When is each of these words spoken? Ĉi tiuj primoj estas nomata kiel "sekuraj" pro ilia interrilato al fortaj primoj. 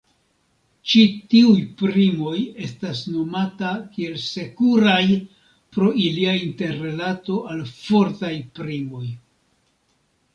Ĉi 0.91 1.01
tiuj 1.31 1.57
primoj 1.81 2.37
estas 2.67 3.01
nomata 3.17 3.73
kiel 3.97 4.15
"sekuraj" 4.23 5.03
pro 5.77 5.91
ilia 6.05 6.33
interrilato 6.47 7.37
al 7.53 7.63
fortaj 7.75 8.33
primoj. 8.57 9.05